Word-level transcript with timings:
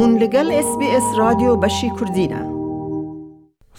هون 0.00 0.12
لەگەڵ 0.22 0.48
SسBS 0.66 1.06
رادیۆ 1.20 1.52
بەشی 1.62 1.90
کوردینە. 1.96 2.42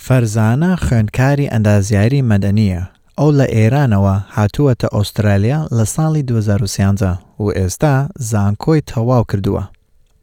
فەرزانە 0.05 0.71
خوێندکاری 0.85 1.51
ئەندازیاری 1.53 2.21
مەدەنیە 2.31 2.81
ئەو 3.19 3.29
لە 3.39 3.45
ئێرانەوە 3.55 4.15
هاتووەتە 4.35 4.87
ئوسترالیا 4.95 5.59
لە 5.77 5.85
ساڵی 5.95 6.23
2013 6.23 7.19
و 7.43 7.45
ئێستا 7.57 7.95
زانکۆی 8.31 8.81
تەواو 8.91 9.23
کردووە. 9.31 9.63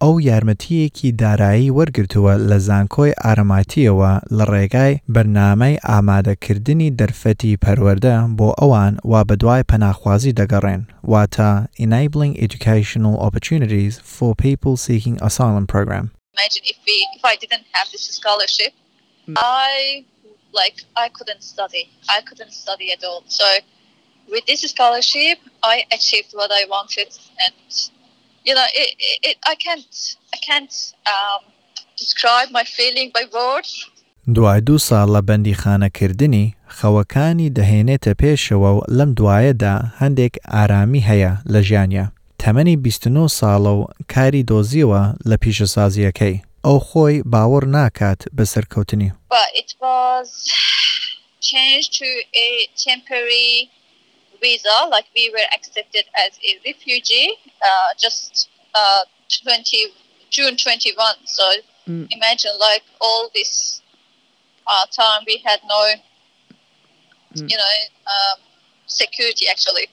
ئەو 0.03 0.15
یارمەتیەکی 0.29 1.15
دارایی 1.21 1.73
وەرگرتووە 1.77 2.33
لە 2.49 2.57
زانکۆی 2.67 3.17
ئارەماتیەوە 3.23 4.11
لە 4.37 4.45
ڕێگای 4.53 4.99
بەرنامەی 5.13 5.81
ئامادەکردنی 5.89 6.93
دەرفەتی 6.99 7.59
پەروەەردە 7.63 8.15
بۆ 8.37 8.49
ئەوان 8.59 8.93
وا 9.11 9.21
بەدوای 9.29 9.67
پەناخوازی 9.71 10.37
دەگەڕێن 10.39 10.81
واتە 11.11 11.51
Enabling 11.83 12.33
Educational 12.45 13.15
Opportunities 13.27 13.93
for 14.13 14.31
People 14.45 14.75
Seeking 14.85 15.17
Asylum 15.27 15.65
Program. 15.73 16.05
imagine 16.33 16.63
if 16.65 16.77
we 16.87 17.07
if 17.15 17.23
I 17.23 17.35
didn't 17.35 17.65
have 17.71 17.87
this 17.91 18.05
scholarship, 18.19 18.73
I 19.37 20.05
like 20.51 20.77
I 20.95 21.09
couldn't 21.09 21.43
study. 21.43 21.89
I 22.09 22.21
couldn't 22.21 22.53
study 22.53 22.91
at 22.91 23.03
all. 23.03 23.23
So 23.27 23.45
with 24.29 24.45
this 24.45 24.61
scholarship, 24.61 25.39
I 25.63 25.83
achieved 25.91 26.31
what 26.33 26.51
I 26.51 26.65
wanted, 26.69 27.09
and 27.45 27.89
you 28.48 28.54
know, 28.54 28.68
it, 28.82 28.90
it, 29.10 29.18
it 29.28 29.36
I 29.52 29.54
can't 29.64 29.94
I 30.36 30.38
can't 30.48 30.74
um, 31.14 31.40
describe 32.02 32.48
my 32.58 32.64
feeling 32.76 33.08
by 33.16 33.24
words. 33.38 33.72
دوای 34.34 34.60
دوو 34.60 34.78
ساڵ 34.78 35.08
لە 35.14 35.20
بەندیخانەکردنی 35.28 36.54
خەوەکانی 36.78 37.52
دەهێنێتە 37.58 38.12
پێشەوە 38.22 38.70
و 38.76 38.80
لەم 38.98 39.10
دوایەدا 39.18 39.74
هەندێک 40.00 40.34
ئارامی 40.52 41.02
هەیە 41.08 41.32
لە 41.52 41.60
ژیانە. 41.68 42.06
تەمەنی 42.42 42.76
29 42.76 43.28
ساڵە 43.28 43.72
و 43.78 43.86
کاری 44.14 44.44
دۆزیەوە 44.50 45.02
لە 45.28 45.36
پیشەسازیەکەی. 45.42 46.40
ئەو 46.64 46.78
خۆی 46.88 47.22
باوەڕ 47.32 47.64
ناکات 47.64 48.20
بە 48.36 48.44
سەرکەوتنی. 48.52 49.12
visa, 54.40 54.76
like 54.90 55.06
we 55.14 55.30
were 55.30 55.48
accepted 55.54 56.04
as 56.14 56.38
a 56.44 56.60
refugee 56.64 57.34
uh, 57.62 57.94
just 57.98 58.48
uh, 58.74 59.04
20, 59.42 59.92
June 60.30 60.56
21. 60.56 61.14
So 61.24 61.42
mm. 61.88 62.06
imagine 62.10 62.52
like 62.60 62.82
all 63.00 63.30
this 63.34 63.82
uh, 64.66 64.86
time 64.90 65.24
we 65.26 65.42
had 65.44 65.60
no, 65.68 65.94
mm. 67.34 67.50
you 67.50 67.56
know, 67.56 67.74
um, 68.06 68.38
security 68.86 69.46
actually. 69.48 69.88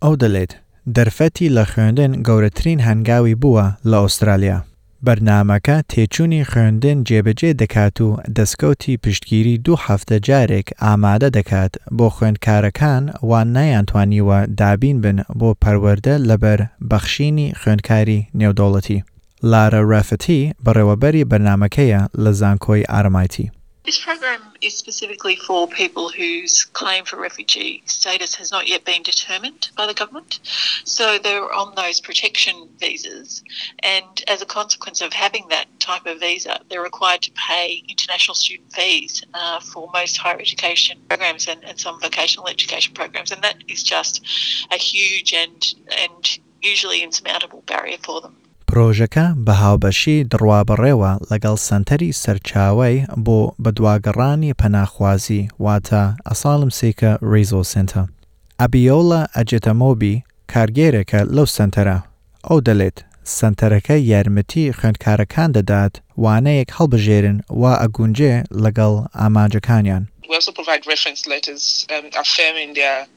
Odalit, 0.00 0.58
derfeti 0.84 1.48
la 1.48 1.64
geunden 1.64 2.22
gore 2.22 2.50
trin 2.50 2.80
hangawi 2.80 3.34
bua 3.34 3.78
la 3.84 3.98
Australia. 3.98 4.71
بەرنمەکە 5.06 5.76
تێچوونی 5.90 6.46
خوێندن 6.50 6.98
جێبەجێ 7.08 7.50
دەکات 7.62 7.96
و 8.06 8.08
دەستکەوتی 8.36 9.00
پشتگیری 9.02 9.60
دوو 9.64 9.82
هەفتە 9.86 10.16
جارێک 10.26 10.66
ئامادە 10.82 11.28
دەکات 11.38 11.72
بۆ 11.96 12.06
خوێندکارەکان 12.14 13.04
وان 13.28 13.48
نەیانتوانیوە 13.56 14.38
دابین 14.60 14.96
بن 15.04 15.18
بۆ 15.38 15.50
پەروەەردە 15.62 16.14
لەبەر 16.28 16.60
بەخشینی 16.90 17.52
خوێندکاری 17.60 18.20
نێودوڵەتی. 18.38 19.04
لارە 19.50 19.80
ڕافەتی 19.90 20.40
بەڕێوەبەری 20.64 21.28
بەرنمەکەیە 21.30 22.00
لە 22.22 22.30
زانکۆی 22.40 22.88
ئارمایتی. 22.92 23.50
This 23.84 23.98
program 23.98 24.40
is 24.60 24.78
specifically 24.78 25.34
for 25.34 25.66
people 25.66 26.08
whose 26.08 26.64
claim 26.66 27.04
for 27.04 27.16
refugee 27.16 27.82
status 27.84 28.36
has 28.36 28.52
not 28.52 28.68
yet 28.68 28.84
been 28.84 29.02
determined 29.02 29.70
by 29.76 29.88
the 29.88 29.94
government. 29.94 30.38
So 30.84 31.18
they're 31.18 31.52
on 31.52 31.74
those 31.74 32.00
protection 32.00 32.68
visas. 32.78 33.42
And 33.80 34.22
as 34.28 34.40
a 34.40 34.46
consequence 34.46 35.00
of 35.00 35.12
having 35.12 35.48
that 35.48 35.66
type 35.80 36.06
of 36.06 36.20
visa, 36.20 36.60
they're 36.68 36.80
required 36.80 37.22
to 37.22 37.32
pay 37.32 37.82
international 37.88 38.36
student 38.36 38.72
fees 38.72 39.24
uh, 39.34 39.58
for 39.58 39.90
most 39.92 40.16
higher 40.16 40.38
education 40.38 40.98
programs 41.08 41.48
and, 41.48 41.64
and 41.64 41.80
some 41.80 42.00
vocational 42.00 42.46
education 42.46 42.94
programs. 42.94 43.32
And 43.32 43.42
that 43.42 43.64
is 43.66 43.82
just 43.82 44.24
a 44.70 44.76
huge 44.76 45.32
and, 45.32 45.74
and 45.98 46.38
usually 46.62 47.02
insurmountable 47.02 47.62
barrier 47.66 47.98
for 47.98 48.20
them. 48.20 48.36
پرۆژەکە 48.74 49.26
بە 49.46 49.54
هاوبەشی 49.62 50.18
دڕوابڕێوە 50.32 51.12
لەگەڵ 51.30 51.56
سنتەری 51.68 52.16
سەرچاوی 52.22 52.96
بۆ 53.24 53.38
بەدواگەڕانی 53.62 54.56
پەناخوازی 54.60 55.48
واتە 55.64 56.02
ئەساڵم 56.28 56.70
سێکە 56.78 57.12
ریزۆ 57.32 57.62
سنتە. 57.72 58.02
ئەبیۆڵە 58.60 59.20
ئەجێتەمۆبی 59.36 60.22
کارگێرێکە 60.52 61.20
لەو 61.36 61.46
سنتەرە. 61.56 61.98
ئەو 62.46 62.58
دەڵێت 62.66 62.98
سنتەرەکە 63.36 63.96
یارمەتی 64.10 64.72
خوێندکارەکان 64.78 65.50
دەدات 65.56 65.94
وانەیەک 66.24 66.70
هەڵبژێرن 66.76 67.38
و 67.60 67.62
ئەگونجێ 67.80 68.34
لەگەڵ 68.64 68.94
ئاماجەکانیان. 69.18 70.04
We 70.31 70.35
also 70.35 70.51
provide 70.51 70.85
reference 70.87 71.25
letters 71.25 71.87
um, 71.89 72.09
affirming 72.17 72.73
their 72.73 73.07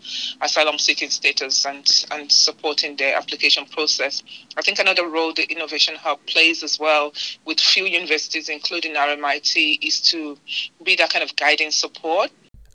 asylum 0.40 0.78
seeking 0.78 1.10
status 1.10 1.66
and, 1.66 1.84
and 2.12 2.30
supporting 2.30 2.96
their 2.96 3.16
application 3.16 3.64
process. 3.66 4.22
I 4.56 4.62
think 4.62 4.78
another 4.78 5.06
role 5.08 5.32
the 5.32 5.46
Innovation 5.50 5.96
Hub 5.96 6.18
plays 6.26 6.62
as 6.62 6.78
well 6.78 7.12
with 7.44 7.58
few 7.58 7.84
universities, 7.84 8.48
including 8.48 8.94
RMIT, 8.94 9.78
is 9.82 10.00
to 10.10 10.38
be 10.84 10.94
that 10.96 11.10
kind 11.10 11.24
of 11.24 11.34
guiding 11.36 11.70
support. 11.70 12.30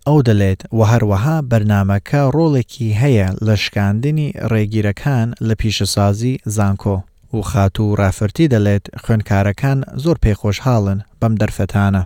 ئەو 0.10 0.22
دەڵێت 0.30 0.62
و 0.78 0.82
هەروەها 0.92 1.38
بەرنمەکە 1.52 2.22
ڕۆڵێکی 2.36 2.90
هەیە 3.02 3.28
لە 3.48 3.56
شکاندنی 3.64 4.34
ڕێگیرەکان 4.52 5.28
لە 5.48 5.56
پیشەسازی 5.62 6.40
زانکۆ 6.56 6.98
و 7.34 7.42
خات 7.42 7.80
و 7.80 7.96
ڕافرتی 8.00 8.50
دەڵێت 8.54 8.86
خوێندکارەکان 9.04 9.80
زۆر 10.04 10.18
پێخۆشحاڵن 10.24 11.00
بەم 11.22 11.34
دەرفەتانە. 11.42 12.02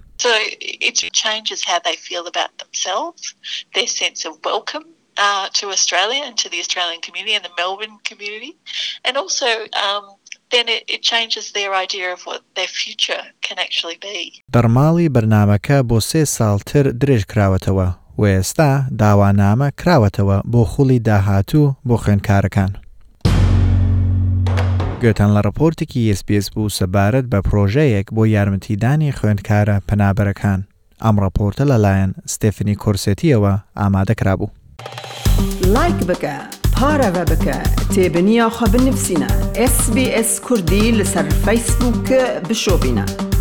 So 0.83 0.83
it 0.83 1.13
changes 1.13 1.63
how 1.63 1.79
they 1.79 1.95
feel 1.95 2.27
about 2.27 2.57
themselves, 2.57 3.35
their 3.73 3.87
sense 3.87 4.25
of 4.25 4.33
welcome 4.43 4.85
uh, 5.17 5.49
to 5.53 5.69
Australia 5.69 6.23
and 6.25 6.37
to 6.37 6.49
the 6.49 6.59
Australian 6.59 7.01
community 7.01 7.35
and 7.35 7.45
the 7.45 7.51
Melbourne 7.57 7.99
community. 8.03 8.55
And 9.05 9.17
also, 9.17 9.45
um, 9.85 10.15
then 10.51 10.67
it, 10.67 10.83
it 10.87 11.01
changes 11.01 11.51
their 11.51 11.73
idea 11.73 12.13
of 12.13 12.25
what 12.25 12.41
their 12.55 12.67
future 12.67 13.23
can 13.41 13.59
actually 13.59 13.97
be. 14.01 14.43
دەرماڵی 14.51 15.09
بەرنمەکە 15.09 15.83
بۆ 15.83 15.99
سێ 15.99 16.23
ساڵتر 16.25 16.85
درێژ 17.01 17.23
کراوەتەوە 17.31 17.95
و 18.17 18.23
ئێستا 18.25 18.89
داوانامە 18.99 19.71
کراوەتەوە 19.81 20.41
بۆ 20.51 20.65
خوڵی 20.71 20.99
داهاتوو 20.99 21.75
بۆ 21.87 21.95
خوێندکارەکان. 22.03 22.71
گوێتان 25.01 25.31
لە 25.35 25.41
ڕپۆرتێکی 25.47 26.15
SسBS 26.17 26.47
بوو 26.53 26.69
سەبارەت 26.69 27.25
بە 27.31 27.39
پرۆژەیەک 27.47 28.07
بۆ 28.15 28.23
یارمەتیدانی 28.35 29.15
خوێندکارە 29.17 29.81
پەنابەرەکان. 29.87 30.59
ئەم 31.04 31.16
ڕپۆرتە 31.24 31.64
لەلایەن 31.70 32.10
ستێفنی 32.32 32.76
کورسێتیەوە 32.82 33.52
ئامادە 33.80 34.14
کرابوو. 34.20 34.48
لایک 35.74 35.98
بکە 36.10 36.36
پارەوە 36.76 37.24
بکە 37.30 37.58
تێبنییاخوا 37.94 38.66
بنفسینە 38.72 39.30
SسBS 39.72 40.30
کوردی 40.46 40.86
لەسەر 40.98 41.26
فیسبووکە 41.44 42.22
بشۆبینە. 42.48 43.33